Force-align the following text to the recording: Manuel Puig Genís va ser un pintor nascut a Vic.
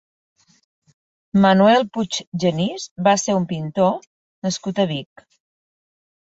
Manuel 1.43 1.85
Puig 1.97 2.17
Genís 2.45 2.87
va 3.09 3.13
ser 3.25 3.37
un 3.41 3.45
pintor 3.53 3.93
nascut 4.49 4.83
a 4.83 4.89
Vic. 4.95 5.25